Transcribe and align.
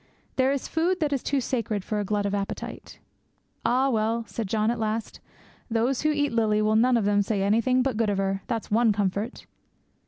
There 0.35 0.51
is 0.51 0.67
food 0.67 0.99
that 0.99 1.13
is 1.13 1.21
too 1.21 1.39
sacred 1.39 1.83
for 1.83 1.99
a 1.99 2.03
glut 2.03 2.25
of 2.25 2.33
appetite. 2.33 2.97
'Ah, 3.63 3.91
well,' 3.91 4.23
said 4.25 4.47
John, 4.47 4.71
at 4.71 4.79
last, 4.79 5.19
'those 5.69 6.01
who 6.01 6.09
eat 6.09 6.33
Lily 6.33 6.59
will 6.59 6.75
none 6.75 6.97
of 6.97 7.05
them 7.05 7.21
say 7.21 7.43
anything 7.43 7.83
but 7.83 7.97
good 7.97 8.09
of 8.09 8.17
her, 8.17 8.41
that's 8.47 8.71
one 8.71 8.91
comfort.' 8.93 9.45